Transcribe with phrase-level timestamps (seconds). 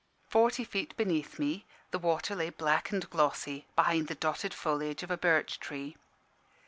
[0.29, 5.11] Forty feet beneath me the water lay black and glossy, behind the dotted foliage of
[5.11, 5.95] a birch tree.